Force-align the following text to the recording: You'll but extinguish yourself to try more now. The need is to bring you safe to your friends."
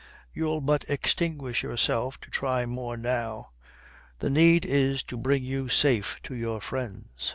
You'll 0.33 0.61
but 0.61 0.83
extinguish 0.89 1.61
yourself 1.61 2.19
to 2.21 2.31
try 2.31 2.65
more 2.65 2.97
now. 2.97 3.51
The 4.17 4.31
need 4.31 4.65
is 4.65 5.03
to 5.03 5.15
bring 5.15 5.43
you 5.43 5.69
safe 5.69 6.19
to 6.23 6.33
your 6.33 6.59
friends." 6.59 7.29